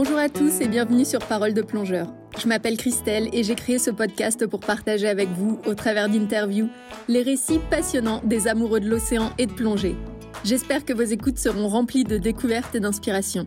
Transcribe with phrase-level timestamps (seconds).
[0.00, 2.14] Bonjour à tous et bienvenue sur Parole de plongeur.
[2.40, 6.68] Je m'appelle Christelle et j'ai créé ce podcast pour partager avec vous, au travers d'interviews,
[7.08, 9.96] les récits passionnants des amoureux de l'océan et de plongée.
[10.44, 13.44] J'espère que vos écoutes seront remplies de découvertes et d'inspiration.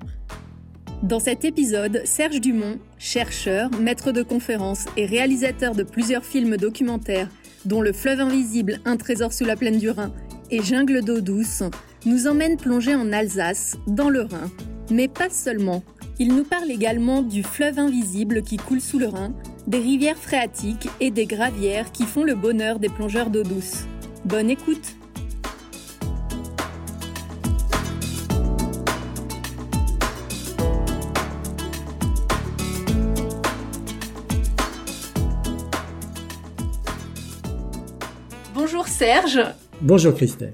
[1.04, 7.30] Dans cet épisode, Serge Dumont, chercheur, maître de conférences et réalisateur de plusieurs films documentaires,
[7.64, 10.12] dont Le fleuve invisible, Un trésor sous la plaine du Rhin
[10.50, 11.64] et Jungle d'eau douce,
[12.06, 14.52] nous emmène plonger en Alsace, dans le Rhin.
[14.90, 15.82] Mais pas seulement.
[16.24, 19.34] Il nous parle également du fleuve invisible qui coule sous le Rhin,
[19.66, 23.86] des rivières phréatiques et des gravières qui font le bonheur des plongeurs d'eau douce.
[24.24, 24.96] Bonne écoute
[38.54, 39.40] Bonjour Serge.
[39.82, 40.54] Bonjour Christelle.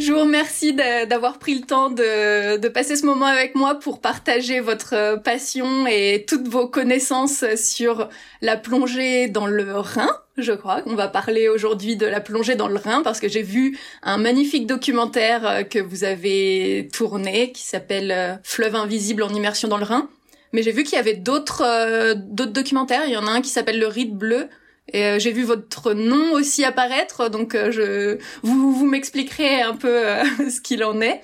[0.00, 4.58] Je vous remercie d'avoir pris le temps de, passer ce moment avec moi pour partager
[4.58, 8.08] votre passion et toutes vos connaissances sur
[8.42, 10.10] la plongée dans le Rhin.
[10.36, 13.42] Je crois qu'on va parler aujourd'hui de la plongée dans le Rhin parce que j'ai
[13.42, 19.68] vu un magnifique documentaire que vous avez tourné qui s'appelle euh, Fleuve invisible en immersion
[19.68, 20.08] dans le Rhin.
[20.52, 23.02] Mais j'ai vu qu'il y avait d'autres euh, d'autres documentaires.
[23.06, 24.48] Il y en a un qui s'appelle Le Ride bleu
[24.94, 30.22] euh, j'ai vu votre nom aussi apparaître, donc euh, vous, vous m'expliquerez un peu euh,
[30.50, 31.20] ce qu'il en est.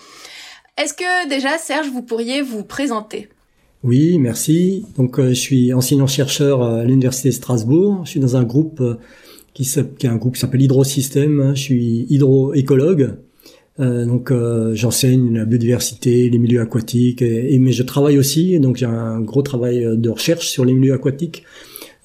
[0.79, 3.29] Est-ce que déjà, Serge, vous pourriez vous présenter?
[3.83, 4.85] Oui, merci.
[4.97, 8.03] Donc, je suis enseignant-chercheur à l'Université de Strasbourg.
[8.05, 8.83] Je suis dans un groupe
[9.53, 11.53] qui, est un groupe qui s'appelle Hydrosystème.
[11.55, 13.17] Je suis hydroécologue.
[13.79, 14.31] Donc
[14.75, 19.97] j'enseigne la biodiversité, les milieux aquatiques, mais je travaille aussi, donc j'ai un gros travail
[19.97, 21.45] de recherche sur les milieux aquatiques.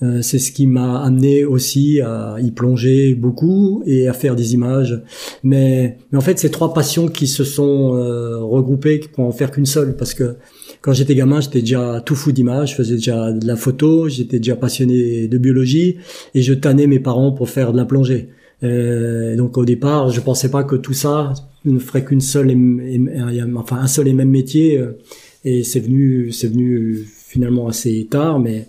[0.03, 4.53] Euh, c'est ce qui m'a amené aussi à y plonger beaucoup et à faire des
[4.53, 5.01] images.
[5.43, 9.51] Mais, mais en fait, c'est trois passions qui se sont euh, regroupées pour en faire
[9.51, 9.95] qu'une seule.
[9.95, 10.35] Parce que
[10.81, 14.37] quand j'étais gamin, j'étais déjà tout fou d'images, je faisais déjà de la photo, j'étais
[14.39, 15.97] déjà passionné de biologie
[16.33, 18.29] et je tannais mes parents pour faire de la plongée.
[18.63, 21.33] Euh, donc au départ, je pensais pas que tout ça
[21.65, 24.77] ne ferait qu'une seule, et, enfin un seul et même métier.
[24.77, 24.97] Euh,
[25.43, 28.67] et c'est venu, c'est venu finalement assez tard, mais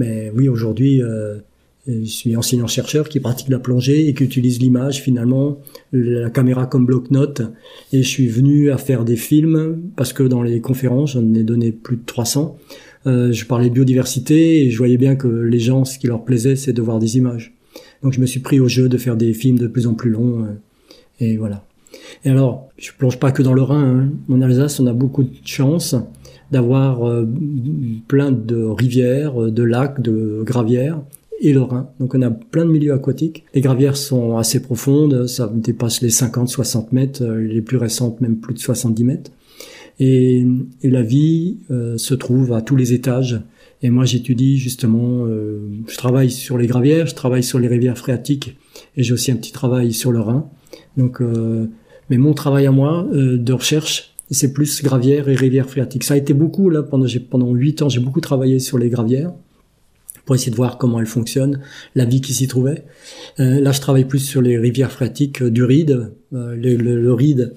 [0.00, 1.36] mais oui, aujourd'hui, euh,
[1.86, 5.58] je suis enseignant-chercheur qui pratique la plongée et qui utilise l'image finalement,
[5.92, 7.42] la caméra comme bloc-notes.
[7.92, 11.42] Et je suis venu à faire des films parce que dans les conférences, j'en ai
[11.42, 12.58] donné plus de 300.
[13.06, 16.56] Euh, je parlais biodiversité et je voyais bien que les gens, ce qui leur plaisait,
[16.56, 17.54] c'est de voir des images.
[18.02, 20.10] Donc je me suis pris au jeu de faire des films de plus en plus
[20.10, 20.44] longs.
[20.44, 20.52] Euh,
[21.20, 21.66] et voilà.
[22.24, 24.00] Et alors, je plonge pas que dans le Rhin.
[24.00, 24.10] Hein.
[24.32, 25.94] En Alsace, on a beaucoup de chance
[26.50, 27.26] d'avoir euh,
[28.08, 31.00] plein de rivières, euh, de lacs, de gravières
[31.40, 31.88] et le Rhin.
[32.00, 33.44] Donc on a plein de milieux aquatiques.
[33.54, 38.36] Les gravières sont assez profondes, ça dépasse les 50-60 mètres, euh, les plus récentes même
[38.36, 39.30] plus de 70 mètres.
[39.98, 40.46] Et,
[40.82, 43.42] la vie se trouve à tous les étages.
[43.82, 48.56] Et moi j'étudie justement, je travaille sur les gravières, je travaille sur les rivières phréatiques
[48.96, 50.48] et j'ai aussi un petit travail sur le Rhin.
[50.96, 51.20] Donc,
[52.08, 56.04] mais mon travail à moi de recherche, c'est plus gravières et rivières phréatiques.
[56.04, 59.32] Ça a été beaucoup là pendant pendant huit ans, j'ai beaucoup travaillé sur les gravières
[60.24, 61.60] pour essayer de voir comment elles fonctionnent,
[61.96, 62.84] la vie qui s'y trouvait.
[63.40, 66.12] Euh, là, je travaille plus sur les rivières phréatiques euh, du ride.
[66.32, 67.54] Euh, le, le, le, ride,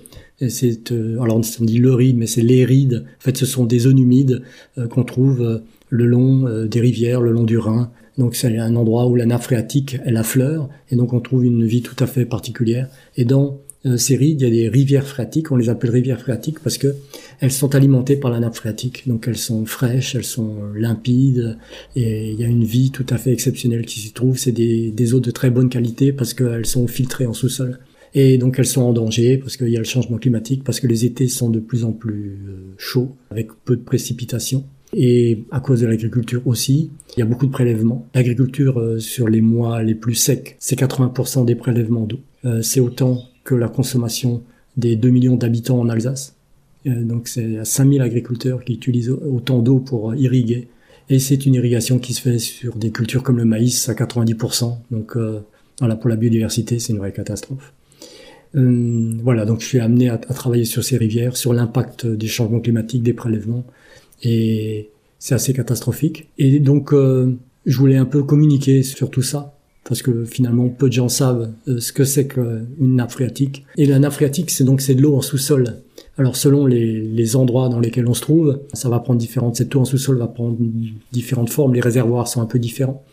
[0.49, 3.05] c'est alors on dit le ride, mais c'est les rides.
[3.19, 4.41] En fait, ce sont des zones humides
[4.89, 7.91] qu'on trouve le long des rivières, le long du Rhin.
[8.17, 11.65] Donc c'est un endroit où la nappe phréatique elle affleure et donc on trouve une
[11.65, 12.89] vie tout à fait particulière.
[13.15, 16.19] Et dans euh, ces rides, il y a des rivières phréatiques, on les appelle rivières
[16.19, 16.95] phréatiques parce que
[17.41, 21.57] elles sont alimentées par la nappe phréatique, donc elles sont fraîches, elles sont limpides,
[21.95, 24.37] et il y a une vie tout à fait exceptionnelle qui s'y trouve.
[24.37, 27.79] C'est des, eaux de très bonne qualité parce qu'elles sont filtrées en sous-sol.
[28.15, 30.87] Et donc elles sont en danger parce qu'il y a le changement climatique, parce que
[30.87, 34.63] les étés sont de plus en plus euh, chauds, avec peu de précipitations.
[34.95, 38.07] Et à cause de l'agriculture aussi, il y a beaucoup de prélèvements.
[38.13, 42.19] L'agriculture euh, sur les mois les plus secs, c'est 80% des prélèvements d'eau.
[42.61, 44.43] c'est autant que la consommation
[44.77, 46.35] des 2 millions d'habitants en Alsace.
[46.85, 50.67] Euh, donc c'est 5000 agriculteurs qui utilisent autant d'eau pour irriguer.
[51.09, 54.77] Et c'est une irrigation qui se fait sur des cultures comme le maïs à 90%.
[54.91, 55.41] Donc euh,
[55.79, 57.73] voilà, pour la biodiversité, c'est une vraie catastrophe.
[58.55, 62.59] Euh, voilà, donc je suis amené à, travailler sur ces rivières, sur l'impact des changements
[62.59, 63.65] climatiques, des prélèvements.
[64.21, 64.89] Et
[65.19, 66.29] c'est assez catastrophique.
[66.37, 69.52] Et donc, euh, je voulais un peu communiquer sur tout ça
[69.83, 73.65] parce que finalement peu de gens savent euh, ce que c'est qu'une nappe phréatique.
[73.77, 75.77] Et la nappe phréatique, c'est donc c'est de l'eau en sous-sol.
[76.17, 79.55] Alors selon les, les, endroits dans lesquels on se trouve, ça va prendre différentes.
[79.55, 80.57] Cette eau en sous-sol va prendre
[81.11, 81.73] différentes formes.
[81.73, 83.03] Les réservoirs sont un peu différents.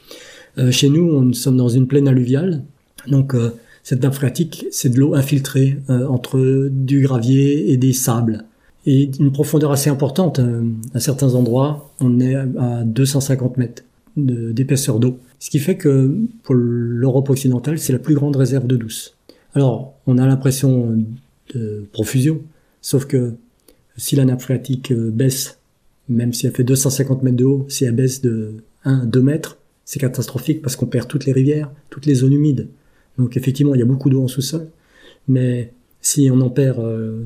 [0.58, 2.62] Euh, chez nous, on sommes dans une plaine alluviale,
[3.08, 3.50] donc euh,
[3.82, 8.44] cette nappe phréatique, c'est de l'eau infiltrée euh, entre du gravier et des sables.
[8.86, 10.38] et une profondeur assez importante.
[10.38, 10.62] Euh,
[10.94, 13.82] à certains endroits, on est à 250 mètres
[14.16, 15.18] d'épaisseur d'eau.
[15.40, 19.16] Ce qui fait que pour l'Europe occidentale, c'est la plus grande réserve d'eau douce.
[19.54, 21.02] Alors, on a l'impression
[21.54, 22.42] de profusion,
[22.82, 23.34] sauf que
[23.96, 25.58] si la nappe phréatique euh, baisse,
[26.08, 28.54] même si elle fait 250 mètres de haut, si elle baisse de
[28.84, 32.68] 1 2 mètres, c'est catastrophique parce qu'on perd toutes les rivières, toutes les zones humides.
[33.18, 34.68] Donc effectivement, il y a beaucoup d'eau en sous-sol,
[35.26, 37.22] mais si on en perd euh,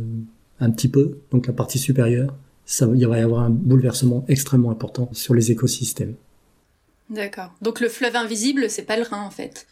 [0.61, 2.35] un petit peu, donc la partie supérieure,
[2.65, 6.15] ça, il va y avoir un bouleversement extrêmement important sur les écosystèmes.
[7.11, 7.53] D'accord.
[7.63, 9.67] Donc le fleuve invisible, c'est pas le Rhin en fait.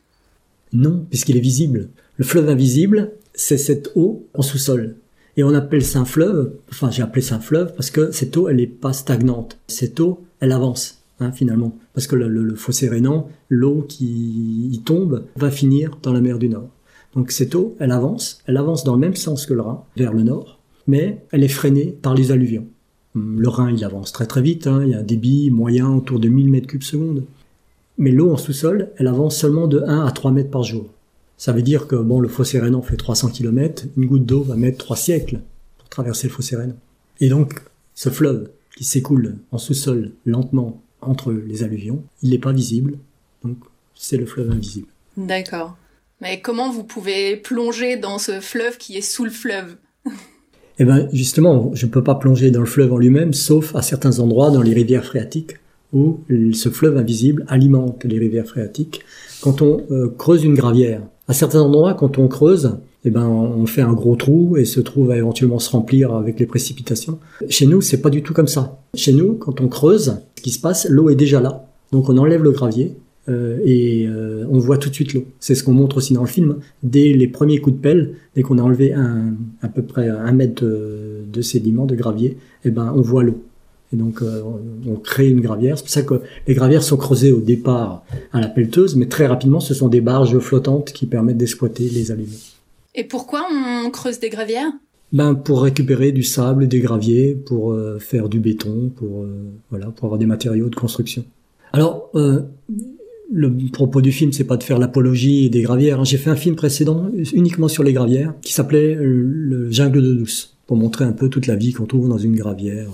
[0.73, 1.89] Non, puisqu'il est visible.
[2.17, 4.97] Le fleuve invisible, c'est cette eau en sous-sol.
[5.37, 8.37] Et on appelle ça un fleuve, enfin j'ai appelé ça un fleuve parce que cette
[8.37, 9.59] eau, elle n'est pas stagnante.
[9.67, 11.77] Cette eau, elle avance, hein, finalement.
[11.95, 16.49] Parce que le, fossé rénan, l'eau qui y tombe, va finir dans la mer du
[16.49, 16.69] Nord.
[17.15, 20.13] Donc cette eau, elle avance, elle avance dans le même sens que le Rhin, vers
[20.13, 22.67] le nord, mais elle est freinée par les alluvions.
[23.15, 25.91] Hum, le Rhin, il avance très très vite, hein, il y a un débit moyen
[25.91, 27.25] autour de 1000 mètres cubes seconde.
[27.99, 30.87] Mais l'eau en sous-sol, elle avance seulement de 1 à 3 mètres par jour.
[31.37, 34.57] Ça veut dire que bon, le fossé Rhénan fait 300 km, une goutte d'eau va
[34.57, 35.41] mettre 3 siècles
[35.79, 36.77] pour traverser le fossé Rhénan.
[37.21, 37.63] Et donc,
[37.95, 42.99] ce fleuve qui s'écoule en sous-sol lentement entre les alluvions, il n'est pas visible,
[43.45, 43.59] donc
[43.95, 44.89] c'est le fleuve invisible.
[45.17, 45.77] D'accord.
[46.21, 49.77] Mais comment vous pouvez plonger dans ce fleuve qui est sous le fleuve?
[50.79, 53.83] Eh bien, justement, je ne peux pas plonger dans le fleuve en lui-même, sauf à
[53.83, 55.57] certains endroits dans les rivières phréatiques,
[55.93, 56.21] où
[56.53, 59.03] ce fleuve invisible alimente les rivières phréatiques.
[59.43, 63.67] Quand on euh, creuse une gravière, à certains endroits, quand on creuse, eh ben, on
[63.67, 67.19] fait un gros trou et ce trou va éventuellement se remplir avec les précipitations.
[67.49, 68.79] Chez nous, c'est pas du tout comme ça.
[68.95, 71.67] Chez nous, quand on creuse, ce qui se passe, l'eau est déjà là.
[71.91, 72.95] Donc on enlève le gravier
[73.29, 75.25] euh, et euh, on voit tout de suite l'eau.
[75.39, 76.57] C'est ce qu'on montre aussi dans le film.
[76.83, 80.33] Dès les premiers coups de pelle, dès qu'on a enlevé un, à peu près un
[80.33, 83.43] mètre de, de sédiment, de gravier, eh ben, on voit l'eau.
[83.93, 84.41] Et donc, euh,
[84.89, 85.77] on crée une gravière.
[85.77, 89.27] C'est pour ça que les gravières sont creusées au départ à la pelleteuse, mais très
[89.27, 92.33] rapidement, ce sont des barges flottantes qui permettent d'exploiter les aliments.
[92.95, 94.73] Et pourquoi on creuse des gravières?
[95.13, 99.27] Ben pour récupérer du sable, des graviers, pour faire du béton, pour
[99.69, 101.23] voilà, pour avoir des matériaux de construction.
[101.75, 102.11] Alors,
[103.33, 106.01] le propos du film, c'est pas de faire l'apologie des gravières.
[106.01, 106.05] Hein.
[106.05, 110.57] J'ai fait un film précédent uniquement sur les gravières, qui s'appelait Le jungle de douce,
[110.67, 112.89] pour montrer un peu toute la vie qu'on trouve dans une gravière.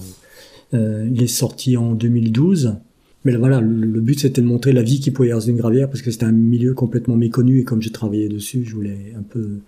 [0.75, 2.76] Euh, il est sorti en 2012.
[3.25, 5.56] Mais voilà, le, but c'était de montrer la vie qu'il pouvait y avoir dans une
[5.56, 9.12] gravière parce que c'était un milieu complètement méconnu et comme j'ai travaillé dessus, je voulais
[9.19, 9.58] un peu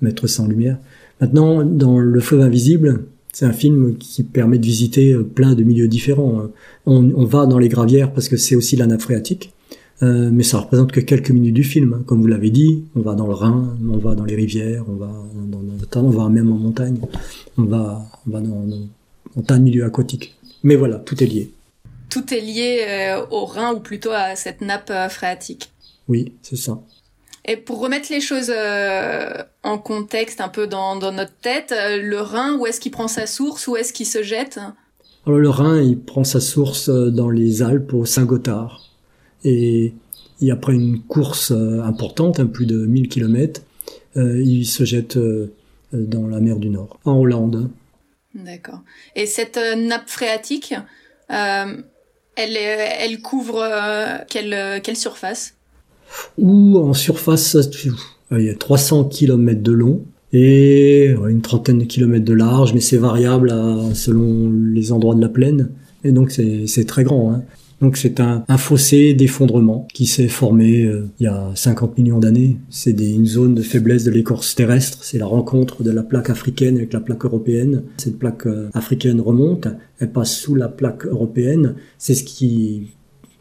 [0.00, 0.78] mettre ça en lumière.
[1.20, 5.64] Maintenant, dans Le Fleuve Invisible, c'est un film qui permet de visiter euh, plein de
[5.64, 6.50] milieux différents.
[6.86, 9.52] On, on va dans les gravières parce que c'est aussi la nappe phréatique,
[10.02, 11.94] euh, mais ça représente que quelques minutes du film.
[11.94, 12.02] Hein.
[12.06, 14.94] Comme vous l'avez dit, on va dans le Rhin, on va dans les rivières, on
[14.94, 16.96] va dans, dans, on va même en montagne,
[17.58, 18.88] on va, on va dans, dans,
[19.36, 20.34] dans tas de milieux aquatiques.
[20.62, 21.50] Mais voilà, tout est lié.
[22.08, 25.70] Tout est lié euh, au Rhin ou plutôt à cette nappe euh, phréatique.
[26.08, 26.80] Oui, c'est ça.
[27.44, 28.52] Et pour remettre les choses
[29.62, 33.66] en contexte un peu dans, notre tête, le Rhin, où est-ce qu'il prend sa source
[33.66, 34.60] Où est-ce qu'il se jette?
[35.26, 38.89] Alors le Rhin, il prend sa source dans les Alpes au Saint-Gothard.
[39.44, 39.94] Et,
[40.50, 43.62] après une course importante, un plus de 1000 km,
[44.16, 45.18] il se jette
[45.92, 47.70] dans la mer du Nord, en Hollande.
[48.34, 48.80] D'accord.
[49.16, 50.74] Et cette euh, nappe phréatique,
[51.32, 51.76] euh,
[52.36, 55.54] elle, elle couvre euh, quelle, quelle surface?
[56.38, 57.56] Ou en surface,
[58.32, 62.80] il y a 300 km de long et une trentaine de kilomètres de large, mais
[62.80, 63.52] c'est variable
[63.94, 65.70] selon les endroits de la plaine.
[66.04, 67.32] Et donc c'est très grand.
[67.32, 67.42] Hein.
[67.80, 72.58] Donc c'est un, fossé d'effondrement qui s'est formé euh, il y a 50 millions d'années.
[72.68, 75.02] C'est une zone de faiblesse de l'écorce terrestre.
[75.02, 77.84] C'est la rencontre de la plaque africaine avec la plaque européenne.
[77.96, 79.66] Cette plaque euh, africaine remonte,
[79.98, 81.74] elle passe sous la plaque européenne.
[81.96, 82.88] C'est ce qui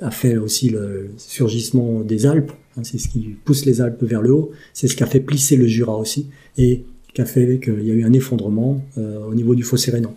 [0.01, 2.53] a fait aussi le surgissement des Alpes.
[2.77, 4.51] Hein, c'est ce qui pousse les Alpes vers le haut.
[4.73, 6.27] C'est ce qui a fait plisser le Jura aussi
[6.57, 9.91] et qui a fait qu'il y a eu un effondrement euh, au niveau du fossé
[9.91, 10.15] rénan.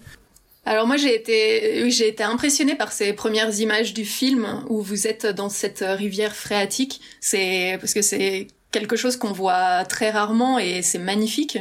[0.65, 5.09] Alors moi j'ai été j'ai été impressionnée par ces premières images du film où vous
[5.09, 7.01] êtes dans cette rivière phréatique.
[7.21, 11.59] C'est parce que c'est quelque chose qu'on voit très rarement et c'est magnifique.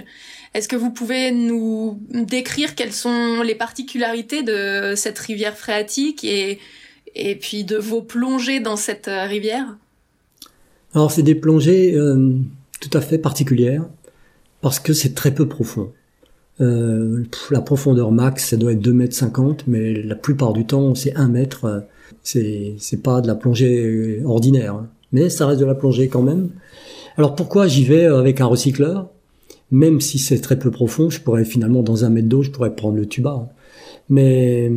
[0.53, 6.59] Est-ce que vous pouvez nous décrire quelles sont les particularités de cette rivière phréatique et
[7.13, 9.77] et puis de vos plongées dans cette rivière?
[10.93, 12.37] Alors c'est des plongées euh,
[12.79, 13.85] tout à fait particulières
[14.61, 15.91] parce que c'est très peu profond.
[16.61, 20.93] Euh, la profondeur max, ça doit être 2 mètres 50, mais la plupart du temps,
[20.95, 21.65] c'est 1 mètre.
[21.65, 21.79] Euh,
[22.23, 24.87] c'est, pas de la plongée ordinaire, hein.
[25.11, 26.49] mais ça reste de la plongée quand même.
[27.17, 29.09] Alors pourquoi j'y vais avec un recycleur?
[29.71, 32.75] Même si c'est très peu profond, je pourrais finalement dans un mètre d'eau, je pourrais
[32.75, 33.49] prendre le tuba.
[34.09, 34.71] Mais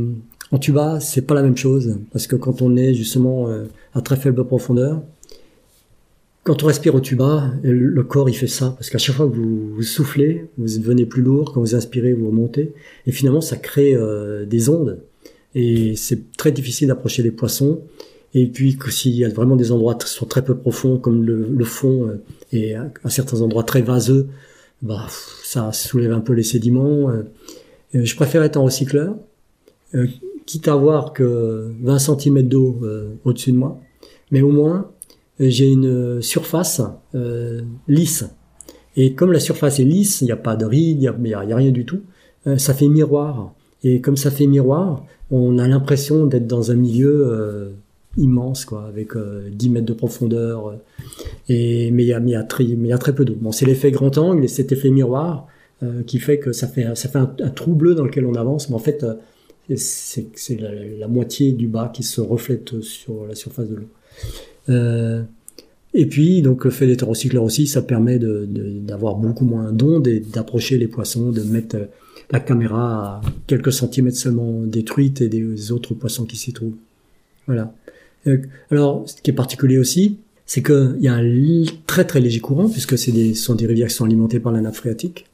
[0.53, 4.01] en tuba, c'est pas la même chose parce que quand on est justement euh, à
[4.01, 5.03] très faible profondeur,
[6.45, 9.35] quand on respire au tuba, le corps il fait ça parce qu'à chaque fois que
[9.35, 11.53] vous, soufflez, vous devenez plus lourd.
[11.53, 12.75] Quand vous inspirez, vous remontez
[13.07, 15.01] et finalement ça crée euh, des ondes
[15.55, 17.81] et c'est très difficile d'approcher les poissons.
[18.35, 21.65] Et puis s'il y a vraiment des endroits qui sont très peu profonds comme le,
[21.65, 22.23] fond euh,
[22.53, 24.29] et à, certains endroits très vaseux,
[24.83, 25.07] bah
[25.43, 27.09] ça soulève un peu les sédiments.
[27.09, 27.23] Euh.
[27.95, 29.17] je préfère être en recycleur,
[30.45, 32.83] quitte à avoir que 20 cm d'eau
[33.25, 33.81] au-dessus de moi,
[34.31, 34.94] mais au moins euh,
[35.41, 36.81] j'ai une surface
[37.15, 38.25] euh, lisse.
[38.97, 41.41] Et comme la surface est lisse, il n'y a pas de rides, il n'y a,
[41.41, 42.03] rien du tout,
[42.47, 43.55] euh, ça fait miroir.
[43.83, 47.71] Et comme ça fait miroir, on a l'impression d'être dans un milieu euh,
[48.17, 50.79] immense, quoi, avec 10 mètres de profondeur.
[51.49, 52.65] et, mais il y a, très,
[53.15, 53.35] peu d'eau.
[53.41, 55.49] Bon, c'est l'effet grand angle et cet effet miroir
[56.07, 58.71] qui fait que ça fait, un, trou bleu dans lequel on avance.
[58.71, 59.05] Mais en fait,
[59.75, 63.89] c'est la, moitié du bas qui se reflète sur la surface de l'eau.
[64.69, 65.23] Euh,
[65.93, 70.21] et puis, donc, le fait d'être recycleur aussi, ça permet d'avoir beaucoup moins d'ondes et
[70.21, 71.87] d'approcher les poissons, de mettre euh,
[72.31, 76.77] la caméra à quelques centimètres seulement détruite et des autres poissons qui s'y trouvent.
[77.47, 77.75] Voilà.
[78.27, 78.39] Euh,
[78.71, 82.69] alors, ce qui est particulier aussi, c'est qu'il y a un très très léger courant,
[82.69, 85.27] puisque des, sont des rivières qui sont alimentées par la nappe phréatique.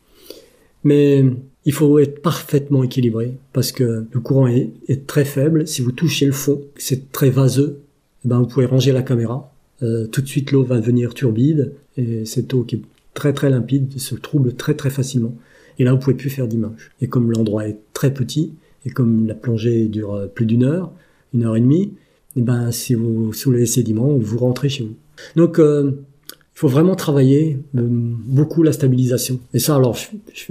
[0.85, 1.25] Mais
[1.65, 5.67] il faut être parfaitement équilibré, parce que le courant est, très faible.
[5.67, 7.81] Si vous touchez le fond, c'est très vaseux,
[8.25, 9.53] ben, vous pouvez ranger la caméra.
[9.83, 12.83] Euh, tout de suite, l'eau va devenir turbide et cette eau qui est
[13.15, 15.35] très très limpide se trouble très très facilement.
[15.79, 16.91] Et là, vous pouvez plus faire d'image.
[17.01, 18.53] Et comme l'endroit est très petit
[18.87, 20.93] et comme la plongée dure euh, plus d'une heure,
[21.35, 21.93] une heure et demie,
[22.37, 24.95] eh ben, si vous soulevez sédiments, vous rentrez chez vous.
[25.37, 25.93] Donc, euh,
[26.31, 29.41] il faut vraiment travailler euh, beaucoup la stabilisation.
[29.55, 29.97] Et ça, alors,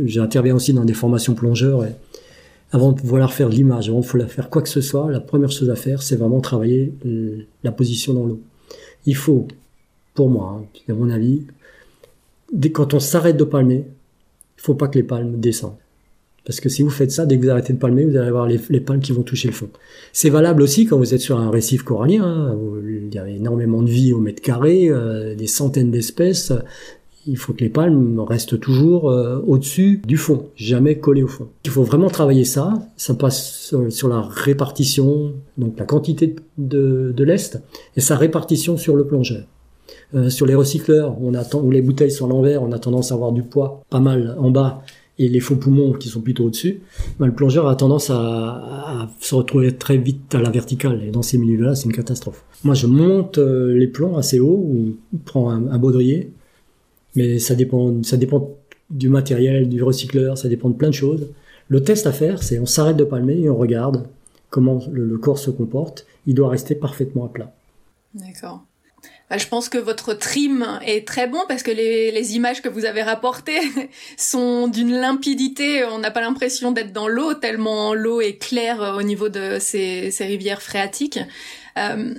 [0.04, 1.92] j'interviens aussi dans des formations plongeurs et
[2.72, 5.52] avant de vouloir faire l'image, avant de vouloir faire quoi que ce soit, la première
[5.52, 8.42] chose à faire, c'est vraiment travailler euh, la position dans l'eau.
[9.06, 9.48] Il faut,
[10.14, 11.44] pour moi, hein, à mon avis,
[12.54, 13.86] dès, quand on s'arrête de palmer,
[14.58, 15.78] il faut pas que les palmes descendent.
[16.46, 18.48] Parce que si vous faites ça, dès que vous arrêtez de palmer, vous allez avoir
[18.48, 19.70] les, palmes qui vont toucher le fond.
[20.14, 22.24] C'est valable aussi quand vous êtes sur un récif corallien.
[22.24, 22.58] Hein,
[22.88, 26.52] il y a énormément de vie au mètre carré, euh, des centaines d'espèces
[27.26, 31.48] il faut que les palmes restent toujours euh, au-dessus du fond, jamais collées au fond.
[31.66, 32.74] Il faut vraiment travailler ça.
[32.98, 37.62] Ça passe sur, la répartition, donc la quantité de, l'est,
[37.96, 39.44] et sa répartition sur le plongeur.
[40.16, 43.12] Euh, sur les recycleurs, on attend, où les bouteilles sont à l'envers, on a tendance
[43.12, 44.84] à avoir du poids pas mal en bas
[45.18, 46.80] et les faux poumons qui sont plutôt au-dessus.
[47.20, 51.22] Ben, le plongeur a tendance à, se retrouver très vite à la verticale et dans
[51.22, 52.44] ces milieux-là, c'est une catastrophe.
[52.64, 54.96] Moi, je monte euh, les plombs assez haut ou
[55.26, 56.32] prends un baudrier
[57.20, 58.56] mais ça dépend, ça dépend
[58.90, 61.28] du matériel, du recycleur, ça dépend de plein de choses.
[61.68, 64.08] Le test à faire, c'est on s'arrête de palmer et on regarde
[64.50, 66.06] comment le, corps se comporte.
[66.28, 67.54] Il doit rester parfaitement à plat.
[68.14, 68.64] D'accord.
[69.30, 72.86] Bah, je pense que votre trim est très bon parce que les, images que vous
[72.86, 73.60] avez rapportées
[74.18, 75.84] sont d'une limpidité.
[75.84, 80.10] On n'a pas l'impression d'être dans l'eau tellement l'eau est claire au niveau de ces,
[80.10, 81.20] ces rivières phréatiques.
[81.78, 82.16] Euh,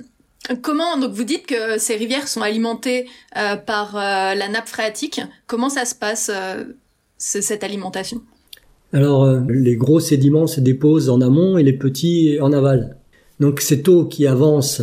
[0.61, 3.05] Comment donc vous dites que ces rivières sont alimentées
[3.37, 6.63] euh, par euh, la nappe phréatique Comment ça se passe euh,
[7.17, 8.21] cette alimentation?
[8.91, 12.97] Alors les gros sédiments se déposent en amont et les petits en aval.
[13.39, 14.81] Donc cette eau qui avance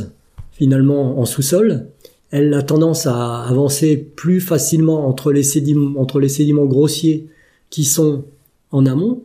[0.53, 1.89] finalement en sous-sol,
[2.31, 7.27] elle a tendance à avancer plus facilement entre les sédiments, entre les sédiments grossiers
[7.69, 8.25] qui sont
[8.71, 9.23] en amont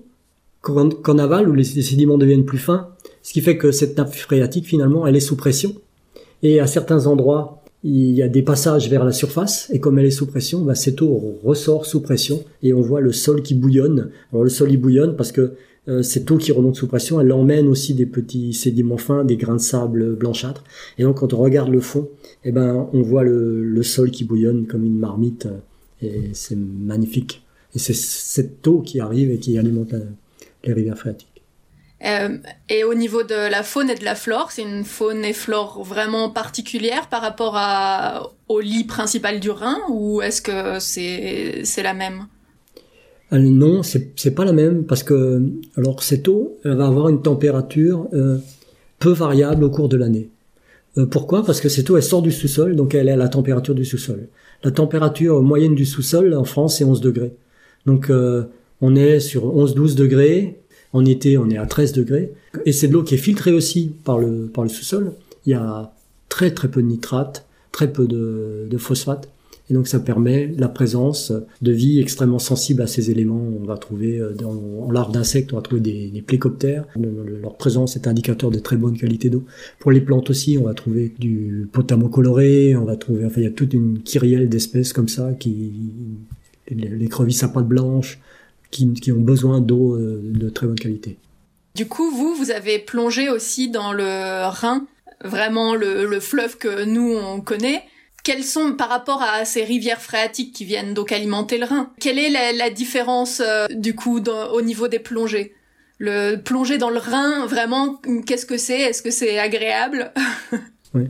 [0.61, 2.89] qu'en aval où les sédiments deviennent plus fins.
[3.21, 5.75] Ce qui fait que cette nappe phréatique finalement elle est sous pression
[6.43, 10.05] et à certains endroits, il y a des passages vers la surface, et comme elle
[10.05, 13.55] est sous pression, bah, cette eau ressort sous pression, et on voit le sol qui
[13.55, 14.09] bouillonne.
[14.31, 15.53] Alors le sol il bouillonne parce que
[15.89, 19.35] euh, cette eau qui remonte sous pression, elle emmène aussi des petits sédiments fins, des
[19.35, 20.63] grains de sable blanchâtres.
[20.97, 22.07] Et donc quand on regarde le fond,
[22.45, 25.49] eh ben on voit le, le sol qui bouillonne comme une marmite,
[26.01, 27.43] et c'est magnifique.
[27.75, 29.93] Et c'est cette eau qui arrive et qui alimente
[30.63, 31.32] les rivières phréatiques.
[32.05, 32.37] Euh,
[32.69, 35.83] et au niveau de la faune et de la flore, c'est une faune et flore
[35.83, 37.57] vraiment particulière par rapport
[38.49, 42.27] au lit principal du Rhin ou est-ce que c'est c'est la même?
[43.31, 45.41] Euh, Non, c'est pas la même parce que
[45.77, 48.37] alors cette eau va avoir une température euh,
[48.99, 50.29] peu variable au cours de l'année.
[51.09, 51.43] Pourquoi?
[51.43, 53.85] Parce que cette eau elle sort du sous-sol donc elle est à la température du
[53.85, 54.27] sous-sol.
[54.63, 57.33] La température moyenne du sous-sol en France c'est 11 degrés.
[57.87, 58.11] Donc
[58.81, 60.62] on est sur 11-12 degrés
[60.93, 62.31] en été, on est à 13 degrés.
[62.65, 65.13] Et c'est de l'eau qui est filtrée aussi par le, par le sous-sol.
[65.45, 65.91] Il y a
[66.29, 69.29] très très peu de nitrate, très peu de, de phosphate.
[69.69, 71.31] Et donc ça permet la présence
[71.61, 73.41] de vie extrêmement sensible à ces éléments.
[73.61, 76.85] On va trouver dans, en larves d'insectes, on va trouver des, des plécoptères.
[77.41, 79.45] Leur présence est indicateur de très bonne qualité d'eau.
[79.79, 83.45] Pour les plantes aussi, on va trouver du potamo coloré, on va trouver, enfin il
[83.45, 85.71] y a toute une kyrielle d'espèces comme ça qui
[86.69, 88.19] les crevisses à pattes blanches
[88.73, 91.17] qui, qui ont besoin d'eau de très bonne qualité.
[91.75, 94.85] Du coup, vous, vous avez plongé aussi dans le Rhin,
[95.23, 97.83] vraiment le, le fleuve que nous on connaît.
[98.23, 102.19] Quelles sont par rapport à ces rivières phréatiques qui viennent donc alimenter le Rhin Quelle
[102.19, 105.53] est la, la différence euh, du coup au niveau des plongées?
[105.97, 108.79] Le plonger dans le Rhin, vraiment, qu'est-ce que c'est?
[108.81, 110.13] Est-ce que c'est agréable?
[110.93, 111.05] Oui.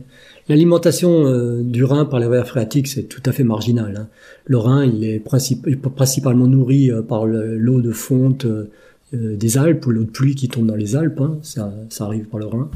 [0.48, 3.96] L'alimentation euh, du Rhin par les rivières phréatiques, c'est tout à fait marginal.
[3.96, 4.08] Hein.
[4.44, 8.70] Le Rhin, il est principalement nourri euh, par l'eau de fonte euh,
[9.12, 12.40] des Alpes ou l'eau de pluie qui tombe dans les Alpes, hein, ça, arrive par
[12.40, 12.68] le Rhin.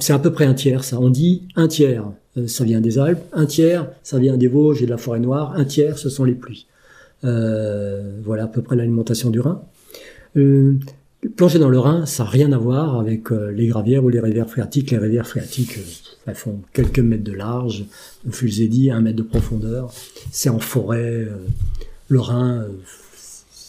[0.00, 1.00] C'est à peu près un tiers, ça.
[1.00, 2.04] On dit un tiers,
[2.46, 5.54] ça vient des Alpes, un tiers, ça vient des Vosges et de la forêt noire,
[5.56, 6.66] un tiers, ce sont les pluies.
[7.22, 9.62] Voilà à peu près l'alimentation du Rhin.
[11.24, 14.20] Euh, plonger dans le Rhin, ça n'a rien à voir avec les gravières ou les
[14.20, 14.90] rivières phréatiques.
[14.90, 15.78] Les rivières phréatiques,
[16.26, 17.84] elles font quelques mètres de large,
[18.24, 19.92] ai dit, un mètre de profondeur.
[20.30, 21.28] C'est en forêt.
[22.08, 22.66] le Rhin,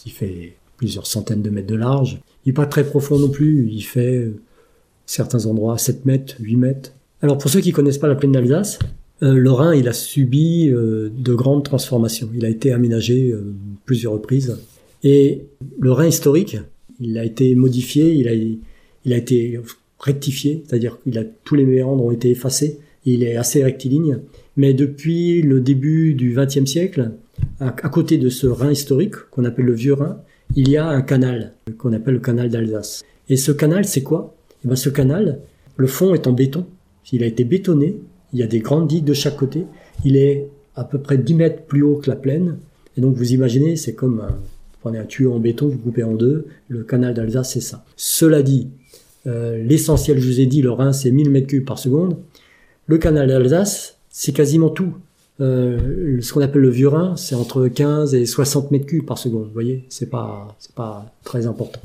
[0.06, 2.20] il fait plusieurs centaines de mètres de large.
[2.44, 4.36] Il n'est pas très profond non plus, il fait euh,
[5.06, 6.92] certains endroits 7 mètres, 8 mètres.
[7.22, 8.78] Alors pour ceux qui connaissent pas la plaine d'Alsace,
[9.22, 12.28] euh, le Rhin, il a subi euh, de grandes transformations.
[12.34, 13.34] Il a été aménagé
[13.86, 14.58] plusieurs reprises.
[15.02, 15.46] Et
[15.78, 16.58] le Rhin historique,
[17.00, 18.28] il a été modifié, il
[19.12, 19.60] a, été
[19.98, 24.18] rectifié, c'est-à-dire que tous les méandres ont été effacés, il est assez rectiligne.
[24.56, 27.12] Mais depuis le début du XXe siècle,
[27.60, 30.20] à, côté de ce Rhin historique, qu'on appelle le Vieux Rhin,
[30.54, 33.04] il y a un canal qu'on appelle le canal d'Alsace.
[33.28, 34.34] Et ce canal, c'est quoi?
[34.64, 35.40] Eh ben, Ce canal,
[35.76, 36.66] le fond est en béton.
[37.12, 37.96] Il a été bétonné.
[38.32, 39.64] Il y a des grandes digues de chaque côté.
[40.04, 42.58] Il est à peu près 10 mètres plus haut que la plaine.
[42.96, 44.38] Et donc vous imaginez, c'est comme un,
[44.84, 46.44] prenez un tuyau en béton, vous coupez en deux.
[46.68, 47.86] Le canal d'Alsace, c'est ça.
[47.96, 48.68] Cela dit,
[49.26, 52.18] euh, l'essentiel, je vous ai dit, le Rhin, c'est 1000 mètres cubes par seconde.
[52.86, 54.92] Le canal d'Alsace, c'est quasiment tout.
[55.40, 59.16] Euh, ce qu'on appelle le vieux Rhin, c'est entre 15 et 60 mètres cubes par
[59.16, 59.46] seconde.
[59.46, 61.80] Vous voyez, c'est pas, pas très important.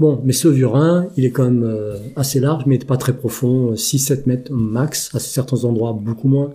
[0.00, 3.12] Bon, mais ce vieux Rhin, il est quand même euh, assez large, mais pas très
[3.12, 6.52] profond, 6-7 mètres max, à certains endroits beaucoup moins.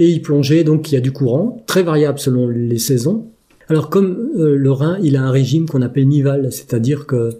[0.00, 3.28] Et il plongeait, donc il y a du courant, très variable selon les saisons.
[3.68, 7.30] Alors comme euh, le Rhin, il a un régime qu'on appelle nival, c'est-à-dire que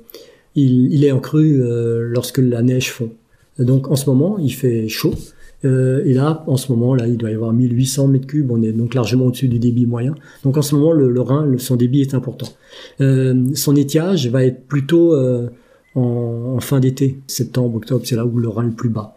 [0.55, 1.63] il, est en crue
[2.09, 3.11] lorsque la neige fond.
[3.59, 5.13] Donc en ce moment, il fait chaud,
[5.65, 8.51] euh, et là, en ce moment, là, il doit y avoir 1800 mètres cubes.
[8.51, 10.15] On est donc largement au-dessus du débit moyen.
[10.45, 12.49] Donc en ce moment, le, le Rhin, son débit est important.
[13.01, 15.49] Euh, son étiage va être plutôt euh,
[15.95, 18.03] en, fin d'été, septembre, octobre.
[18.05, 19.17] C'est là où le Rhin est le plus bas.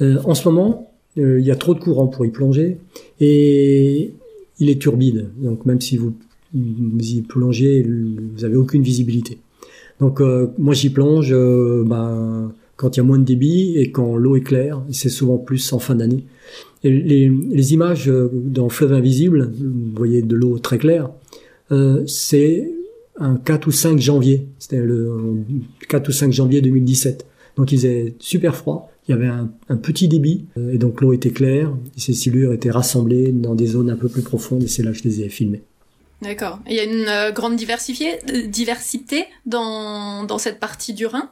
[0.00, 2.78] en ce moment, il y a trop de courant pour y plonger
[3.20, 4.12] et
[4.58, 5.30] il est turbide.
[5.38, 6.14] Donc même si vous,
[6.54, 9.38] vous y plongez, vous avez aucune visibilité.
[10.00, 10.20] Donc
[10.58, 11.32] moi j'y plonge.
[11.32, 15.38] ben quand il y a moins de débit et quand l'eau est claire, c'est souvent
[15.38, 16.24] plus en fin d'année.
[16.84, 21.10] Les, les, images euh, dans Fleuve Invisible, vous voyez de l'eau très claire,
[21.72, 22.70] euh, c'est
[23.18, 25.38] un 4 ou 5 janvier, c'était le
[25.88, 27.26] 4 ou 5 janvier 2017.
[27.56, 31.00] Donc il faisait super froid, il y avait un, un petit débit, euh, et donc
[31.00, 34.62] l'eau était claire, et ces silures étaient rassemblées dans des zones un peu plus profondes,
[34.62, 35.62] et c'est là que je les ai filmées.
[36.22, 36.60] D'accord.
[36.66, 41.30] Il y a une euh, grande diversité dans, dans cette partie du Rhin?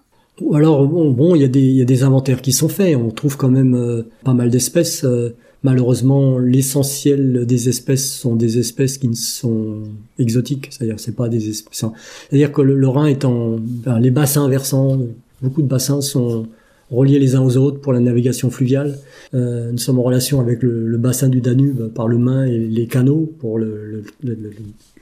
[0.52, 2.96] Alors bon, bon, il y a des il y a des inventaires qui sont faits.
[2.96, 5.04] On trouve quand même euh, pas mal d'espèces.
[5.04, 9.84] Euh, malheureusement, l'essentiel des espèces sont des espèces qui ne sont
[10.18, 10.68] exotiques.
[10.70, 11.84] C'est-à-dire, c'est pas des espèces.
[12.28, 14.98] C'est-à-dire que le, Rhin étant ben, les bassins versants,
[15.40, 16.46] beaucoup de bassins sont
[16.94, 18.98] reliés les uns aux autres pour la navigation fluviale.
[19.34, 22.86] Euh, nous sommes en relation avec le, bassin du Danube par le Main et les
[22.86, 24.04] canaux pour le,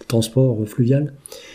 [0.09, 1.13] transport fluvial.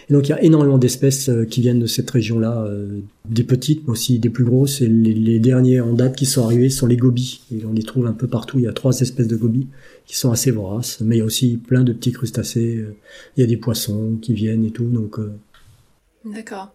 [0.09, 3.43] Et donc il y a énormément d'espèces euh, qui viennent de cette région-là, euh, des
[3.43, 4.81] petites, mais aussi des plus grosses.
[4.81, 7.41] Et les, les derniers en date qui sont arrivés sont les gobies.
[7.51, 8.59] Et on les trouve un peu partout.
[8.59, 9.67] Il y a trois espèces de gobies
[10.05, 12.85] qui sont assez voraces, mais il y a aussi plein de petits crustacés.
[13.35, 14.85] Il y a des poissons qui viennent et tout.
[14.85, 15.19] Donc
[16.25, 16.73] D'accord.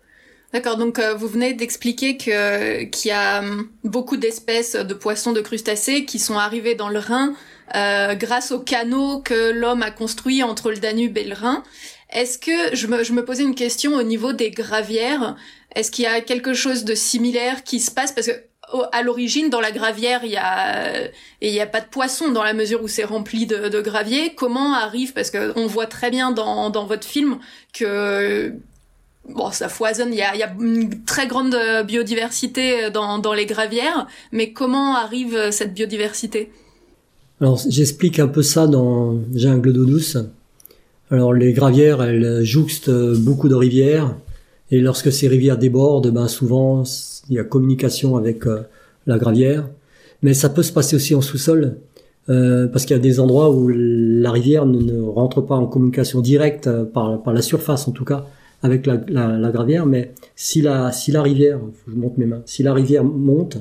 [0.52, 5.40] D'accord, donc vous venez d'expliquer que qu'il y a hum, beaucoup d'espèces de poissons, de
[5.40, 7.34] crustacés qui sont arrivés dans le Rhin
[7.74, 11.62] euh, grâce aux canaux que l'homme a construits entre le Danube et le Rhin.
[12.10, 15.36] Est-ce que je me, je me posais une question au niveau des gravières
[15.74, 18.12] Est-ce qu'il y a quelque chose de similaire qui se passe?
[18.12, 18.32] Parce que
[18.92, 21.08] à l'origine, dans la gravière, il y a
[21.40, 24.34] il y a pas de poisson dans la mesure où c'est rempli de, de gravier.
[24.34, 27.38] Comment arrive Parce que on voit très bien dans, dans votre film
[27.72, 28.54] que
[29.28, 30.12] bon, ça foisonne.
[30.12, 31.56] Il y a, une très grande
[31.86, 36.50] biodiversité dans, dans les gravières, mais comment arrive cette biodiversité?
[37.40, 40.16] Alors j'explique un peu ça dans Jungle d'eau douce.
[41.10, 44.14] Alors les gravières, elles jouxtent beaucoup de rivières
[44.70, 46.84] et lorsque ces rivières débordent, ben souvent
[47.28, 48.62] il y a communication avec euh,
[49.06, 49.68] la gravière.
[50.22, 51.76] Mais ça peut se passer aussi en sous-sol
[52.30, 56.20] euh, parce qu'il y a des endroits où la rivière ne, rentre pas en communication
[56.20, 58.24] directe euh, par la surface en tout cas
[58.62, 58.96] avec la,
[59.50, 59.86] gravière.
[59.86, 63.58] Mais si la si la rivière, je monte mes mains, si la rivière monte,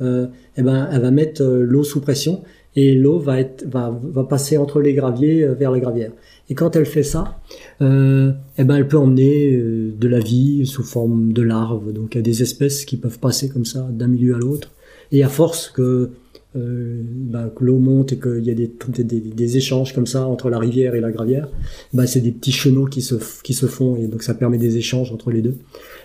[0.00, 0.26] euh,
[0.56, 2.42] eh ben elle va mettre l'eau sous pression
[2.74, 6.12] et l'eau va va, va passer entre les graviers vers la gravière.
[6.48, 7.40] Et quand elle fait ça,
[7.80, 11.92] euh, eh ben elle peut emmener euh, de la vie sous forme de larves.
[11.92, 14.70] Donc il y a des espèces qui peuvent passer comme ça d'un milieu à l'autre.
[15.12, 16.10] Et à force que,
[16.56, 20.26] euh, ben, que l'eau monte et qu'il y a des, des, des, échanges comme ça
[20.26, 21.48] entre la rivière et la gravière,
[21.94, 24.76] ben, c'est des petits chenaux qui se, qui se font et donc ça permet des
[24.76, 25.56] échanges entre les deux.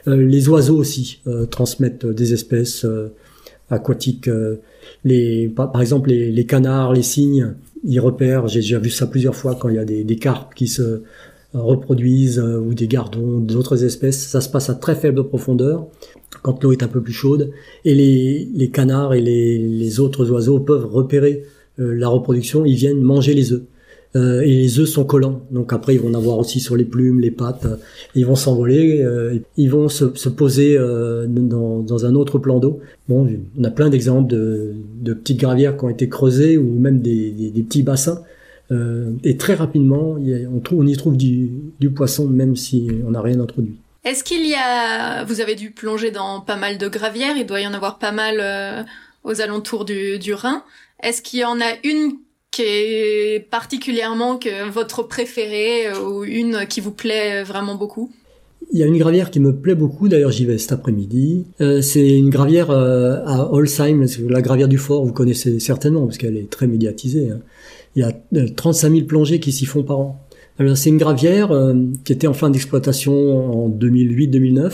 [0.07, 2.85] Euh, les oiseaux aussi euh, transmettent des espèces
[3.69, 4.29] aquatiques.
[5.03, 9.35] les, par, exemple les, les canards, les cygnes ils repèrent, j'ai déjà vu ça plusieurs
[9.35, 11.05] fois quand il y a des, des carpes qui se euh,
[11.53, 15.87] reproduisent euh, ou des gardons d'autres espèces, ça se passe à très faible profondeur
[16.41, 17.51] quand l'eau est un peu plus chaude
[17.85, 21.43] et les, les canards et les, les, autres oiseaux peuvent repérer
[21.79, 23.63] euh, la reproduction, ils viennent manger les œufs.
[24.15, 25.41] Euh, et les œufs sont collants.
[25.51, 27.65] Donc après, ils vont en avoir aussi sur les plumes, les pattes.
[27.65, 27.75] Euh,
[28.15, 29.01] ils vont s'envoler.
[29.01, 32.79] Euh, ils vont se, se poser dans, dans, un autre plan d'eau.
[33.09, 37.01] Bon, on a plein d'exemples de, de, petites gravières qui ont été creusées ou même
[37.01, 38.21] des, des petits bassins.
[38.69, 43.77] Et très rapidement, on, y trouve du, poisson même si on n'a rien introduit.
[44.03, 47.61] Est-ce qu'il y a, vous avez dû plonger dans pas mal de gravières, il doit
[47.61, 48.85] y en avoir pas mal
[49.23, 50.63] aux alentours du, du Rhin.
[51.01, 52.17] Est-ce qu'il y en a une
[52.51, 58.11] qui est particulièrement que votre préférée euh, ou une qui vous plaît vraiment beaucoup?
[58.71, 61.45] Il y a une gravière qui me plaît beaucoup, d'ailleurs j'y vais cet après-midi.
[61.61, 66.17] Euh, c'est une gravière euh, à Holsheim, la gravière du fort, vous connaissez certainement parce
[66.17, 67.31] qu'elle est très médiatisée.
[67.31, 67.39] Hein.
[67.95, 68.11] Il y a
[68.55, 70.21] 35 000 plongées qui s'y font par an.
[70.59, 71.51] Alors c'est une gravière
[72.03, 74.71] qui était en fin d'exploitation en 2008-2009.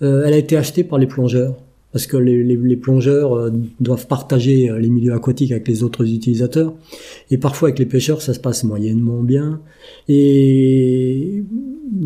[0.00, 1.56] elle a été achetée par les plongeurs
[1.96, 5.82] parce que les, les, les plongeurs euh, doivent partager euh, les milieux aquatiques avec les
[5.82, 6.74] autres utilisateurs.
[7.30, 9.62] Et parfois avec les pêcheurs, ça se passe moyennement bien.
[10.06, 11.42] Et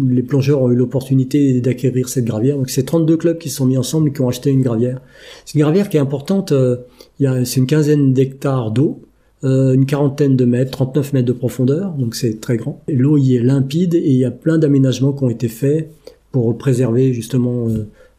[0.09, 2.57] les plongeurs ont eu l'opportunité d'acquérir cette gravière.
[2.57, 5.01] Donc c'est 32 clubs qui se sont mis ensemble et qui ont acheté une gravière.
[5.45, 6.53] C'est une gravière qui est importante.
[6.53, 6.77] Euh,
[7.19, 9.03] c'est une quinzaine d'hectares d'eau.
[9.43, 12.83] une quarantaine de mètres, 39 mètres de profondeur, donc c'est très grand.
[12.89, 15.91] L'eau y est limpide et il y a plein d'aménagements qui ont été faits
[16.33, 17.69] pour préserver justement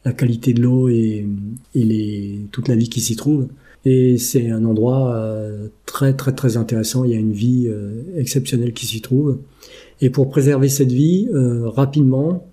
[0.05, 1.25] la qualité de l'eau et,
[1.75, 3.47] et les, toute la vie qui s'y trouve.
[3.83, 7.03] Et c'est un endroit euh, très très très intéressant.
[7.03, 9.39] Il y a une vie euh, exceptionnelle qui s'y trouve.
[10.01, 12.47] Et pour préserver cette vie, euh, rapidement,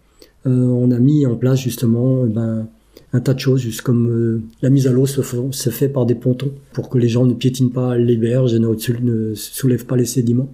[0.44, 2.68] on a mis en place justement eh ben,
[3.12, 6.14] un tas de choses, juste comme la mise à l'eau se, se, fait par des
[6.14, 10.06] pontons pour que les gens ne piétinent pas les berges et ne soulèvent pas les
[10.06, 10.48] sédiments.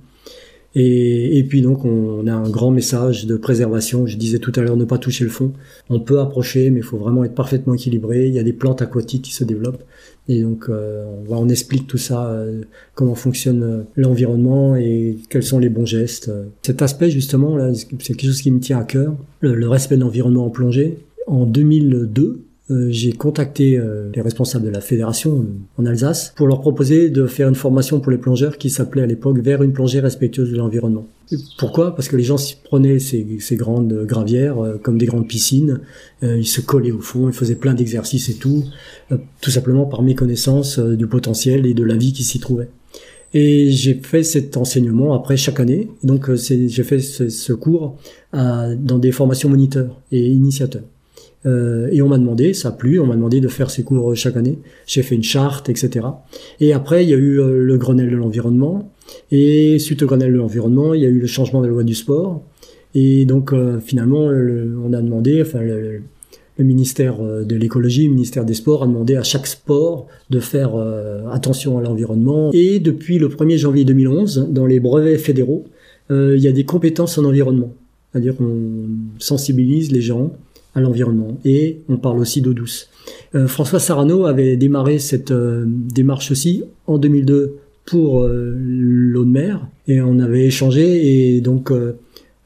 [0.75, 4.07] Et, et, puis donc on, a un grand message de préservation.
[4.07, 5.53] Je disais tout à l'heure ne pas toucher le fond.
[5.89, 8.27] On peut approcher, mais il faut vraiment être parfaitement équilibré.
[8.27, 9.85] Il y a des plantes aquatiques qui se développent.
[10.29, 12.63] Et donc euh, on, on, explique tout ça, euh,
[12.95, 16.33] comment fonctionne euh, l'environnement et quels sont les bons gestes.
[16.63, 19.97] Cet aspect justement, là, c'est quelque chose qui me tient à cœur, le, le respect
[19.97, 20.99] de l'environnement en plongée.
[21.27, 26.47] En 2002, euh, j'ai contacté euh, les responsables de la fédération euh, en Alsace pour
[26.47, 29.75] leur proposer de faire une formation pour les plongeurs qui s'appelait à l'époque vers une
[29.75, 31.07] plongée respectueuse de l'environnement.
[31.59, 31.95] Pourquoi?
[31.95, 35.81] Parce que les gens prenaient ces, ces grandes gravières comme des grandes piscines,
[36.23, 38.63] ils se collaient au fond, ils faisaient plein d'exercices et tout,
[39.41, 42.69] tout simplement par méconnaissance du potentiel et de la vie qui s'y trouvait.
[43.33, 45.89] Et j'ai fait cet enseignement après chaque année.
[46.03, 47.97] Donc j'ai fait ce, ce cours
[48.33, 50.85] à, dans des formations moniteurs et initiateurs.
[51.47, 54.15] Euh, et on m'a demandé, ça a plu, on m'a demandé de faire ces cours
[54.17, 54.59] chaque année.
[54.87, 56.07] J'ai fait une charte, etc.
[56.61, 58.91] Et après, il y a eu euh, le Grenelle de l'environnement.
[59.31, 61.85] Et suite au Grenelle de l'environnement, il y a eu le changement de la loi
[61.85, 62.43] du sport.
[62.95, 66.01] Et donc, euh, finalement, on a demandé, enfin, le,
[66.57, 70.77] le ministère de l'écologie, le ministère des sports a demandé à chaque sport de faire
[71.33, 72.51] attention à l'environnement.
[72.53, 75.65] Et depuis le 1er janvier 2011, dans les brevets fédéraux,
[76.11, 77.73] il y a des compétences en environnement.
[78.13, 78.87] C'est-à-dire qu'on
[79.19, 80.31] sensibilise les gens
[80.75, 81.39] à l'environnement.
[81.45, 82.89] Et on parle aussi d'eau douce.
[83.35, 89.31] Euh, François Sarano avait démarré cette euh, démarche aussi en 2002 pour euh, l'eau de
[89.31, 91.71] mer et on avait échangé et donc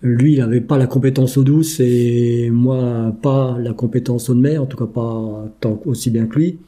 [0.02, 4.40] lui il n'avait pas la compétence eau douce et moi pas la compétence eau de
[4.40, 6.58] mer en tout cas pas tant aussi bien que lui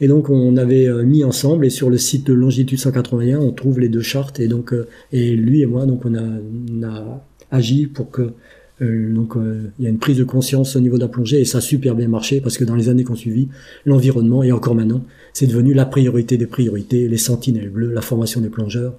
[0.00, 3.78] et donc on avait mis ensemble et sur le site de Longitude 181 on trouve
[3.78, 4.74] les deux chartes et donc
[5.12, 8.32] et lui et moi donc on on a agi pour que
[8.82, 11.40] Euh, donc euh, il y a une prise de conscience au niveau de la plongée
[11.40, 13.48] et ça a super bien marché parce que dans les années qui ont suivi,
[13.86, 18.40] l'environnement et encore maintenant, c'est devenu la priorité des priorités, les sentinelles bleues, la formation
[18.40, 18.94] des plongeurs.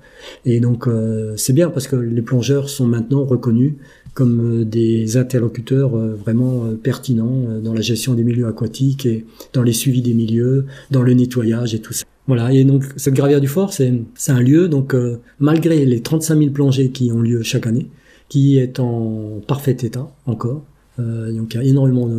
[0.45, 3.73] Et donc euh, c'est bien parce que les plongeurs sont maintenant reconnus
[4.13, 10.01] comme des interlocuteurs vraiment pertinents dans la gestion des milieux aquatiques et dans les suivis
[10.01, 12.03] des milieux, dans le nettoyage et tout ça.
[12.25, 13.93] Voilà, et donc cette gravière du fort, c'est
[14.29, 14.95] un lieu, donc
[15.39, 17.89] malgré les 35 000 plongées qui ont lieu chaque année,
[18.29, 20.63] qui est en parfait état encore.
[20.99, 22.09] Euh, donc il y a énormément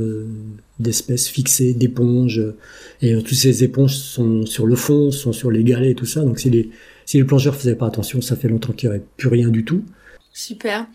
[0.78, 2.42] d'espèces fixées, d'éponges,
[3.02, 6.22] et toutes ces éponges sont sur le fond, sont sur les galets et tout ça.
[6.22, 6.70] Donc si les,
[7.04, 9.64] si les plongeurs faisaient pas attention, ça fait longtemps qu'il n'y aurait plus rien du
[9.64, 9.82] tout.
[10.32, 10.86] Super.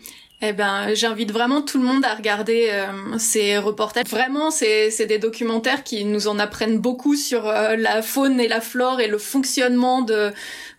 [0.46, 4.04] Eh ben, j'invite vraiment tout le monde à regarder euh, ces reportages.
[4.10, 8.60] Vraiment, c'est des documentaires qui nous en apprennent beaucoup sur euh, la faune et la
[8.60, 10.30] flore et le fonctionnement de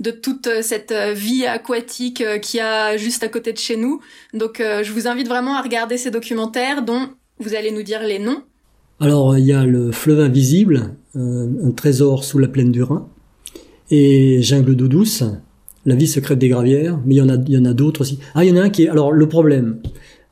[0.01, 4.01] de toute cette vie aquatique euh, qui a juste à côté de chez nous.
[4.33, 8.19] Donc, je vous invite vraiment à regarder ces documentaires dont vous allez nous dire les
[8.19, 8.43] noms.
[8.99, 13.07] Alors, il y a le fleuve invisible, un trésor sous la plaine du Rhin,
[13.89, 15.23] et Jungle d'eau douce,
[15.85, 18.01] la vie secrète des gravières, mais il y en a, il y en a d'autres
[18.01, 18.19] aussi.
[18.33, 19.77] Ah, il y en a un qui est, alors le problème,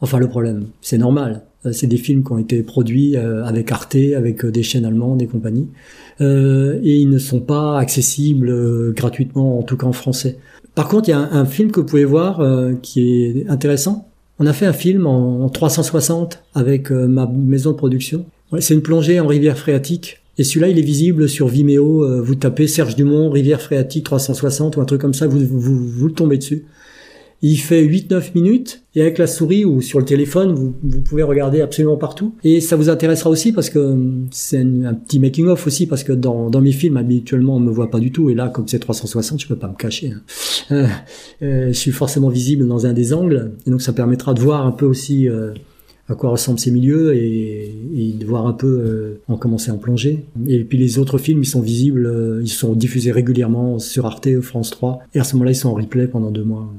[0.01, 1.43] enfin le problème, c'est normal.
[1.65, 4.85] Euh, c'est des films qui ont été produits euh, avec Arte, avec euh, des chaînes
[4.85, 5.69] allemandes et compagnie,
[6.19, 10.37] et ils ne sont pas accessibles gratuitement, en tout cas en français.
[10.75, 12.41] Par contre, il y a un, film que vous pouvez voir
[12.81, 14.07] qui est intéressant.
[14.39, 18.25] On a fait un film en 360 avec ma maison de production.
[18.59, 22.03] c'est une plongée en rivière phréatique et celui-là, il est visible sur Vimeo.
[22.03, 25.87] Euh, vous tapez Serge Dumont, Rivière Phréatique 360 ou un truc comme ça, vous, vous,
[25.87, 26.65] vous le tombez dessus.
[27.45, 31.23] Il fait 8-9 minutes et avec la souris ou sur le téléphone, vous, vous, pouvez
[31.23, 32.33] regarder absolument partout.
[32.45, 36.13] Et ça vous intéressera aussi parce que hum, c'est un, petit making-of aussi parce que
[36.13, 38.29] dans, dans mes films, habituellement, on me voit pas du tout.
[38.29, 40.11] Et là, comme c'est 360, je peux pas me cacher.
[40.11, 40.21] Hein.
[40.71, 40.87] Euh,
[41.41, 43.51] euh, je suis forcément visible dans un des angles.
[43.67, 45.27] Et donc ça permettra de voir un peu aussi...
[45.27, 45.51] Euh,
[46.09, 47.71] à quoi ressemblent ces milieux et,
[48.19, 50.25] de voir un peu euh, en commencer à en plonger.
[50.47, 54.41] Et puis les autres films, ils sont visibles, euh, ils sont diffusés régulièrement sur Arte,
[54.41, 56.71] France 3, et à ce moment-là, ils sont en replay pendant deux mois.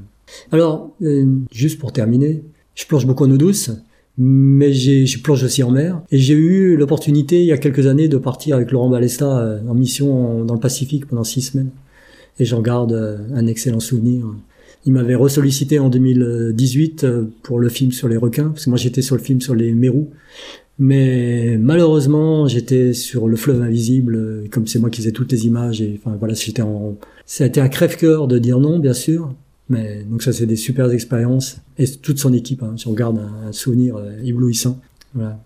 [0.52, 2.42] Alors, euh, juste pour terminer,
[2.74, 3.70] je plonge beaucoup en eau douce,
[4.18, 6.02] mais je plonge aussi en mer.
[6.10, 9.74] Et j'ai eu l'opportunité, il y a quelques années, de partir avec Laurent Balesta en
[9.74, 11.70] mission dans le Pacifique pendant six semaines.
[12.38, 12.92] Et j'en garde
[13.34, 14.26] un excellent souvenir.
[14.86, 18.78] Il m'avait ressollicité en 2018 euh, pour le film sur les requins, parce que moi
[18.78, 20.10] j'étais sur le film sur les mérous.
[20.78, 25.80] Mais malheureusement, j'étais sur le fleuve invisible, comme c'est moi qui faisais toutes les images.
[25.80, 26.96] Et enfin voilà, j'étais en.
[27.26, 29.32] Ça a été un crève-cœur de dire non, bien sûr.
[29.68, 32.62] Mais donc ça, c'est des super expériences et toute son équipe.
[32.62, 34.80] Hein, si on garde un, un souvenir euh, éblouissant.
[35.14, 35.40] Voilà.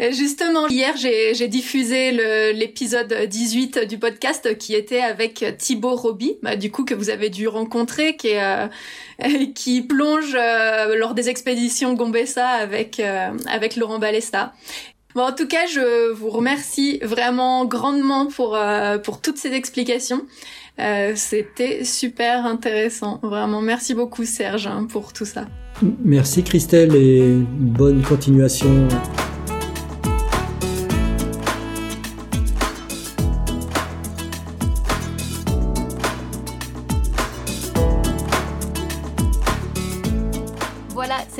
[0.00, 2.12] Euh, justement, hier, j'ai diffusé
[2.52, 7.28] l'épisode 18 du podcast qui était avec Thibaut Roby, bah, du coup que vous avez
[7.28, 8.66] dû rencontrer, qui, euh,
[9.88, 12.96] plonge euh, lors des expéditions Gombessa avec
[13.76, 14.54] Laurent Balesta.
[15.16, 18.56] En tout cas, je vous remercie vraiment grandement pour
[19.02, 20.22] pour toutes ces explications.
[21.16, 23.60] C'était super intéressant, vraiment.
[23.60, 25.46] Merci beaucoup Serge hein, pour tout ça.
[26.04, 28.86] Merci Christelle et bonne continuation.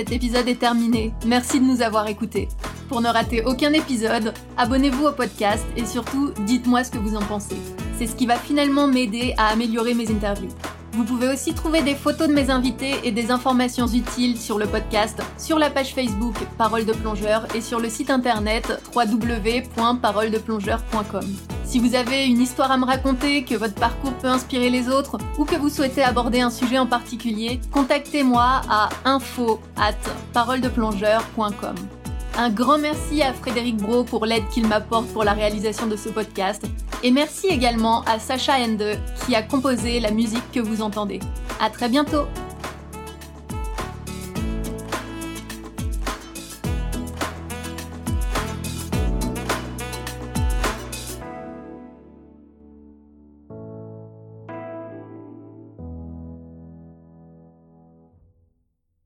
[0.01, 1.13] Cet épisode est terminé.
[1.27, 2.49] Merci de nous avoir écoutés.
[2.89, 7.21] Pour ne rater aucun épisode, abonnez-vous au podcast et surtout, dites-moi ce que vous en
[7.21, 7.59] pensez.
[7.99, 10.49] C'est ce qui va finalement m'aider à améliorer mes interviews.
[10.93, 14.65] Vous pouvez aussi trouver des photos de mes invités et des informations utiles sur le
[14.65, 21.60] podcast, sur la page Facebook Parole de plongeur et sur le site internet www.paroledeplongeur.com.
[21.71, 25.19] Si vous avez une histoire à me raconter, que votre parcours peut inspirer les autres
[25.39, 29.95] ou que vous souhaitez aborder un sujet en particulier, contactez-moi à info at
[30.33, 31.77] paroledeplongeur.com.
[32.37, 36.09] Un grand merci à Frédéric Bro pour l'aide qu'il m'apporte pour la réalisation de ce
[36.09, 36.67] podcast.
[37.05, 41.21] Et merci également à Sacha Ende qui a composé la musique que vous entendez.
[41.61, 42.27] À très bientôt!